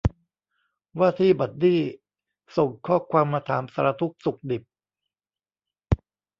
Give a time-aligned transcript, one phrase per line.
[0.99, 1.81] ว่าที่บัดดี้
[2.57, 4.63] ส่งข้อความมาถามสารทุกข์สุขดิบ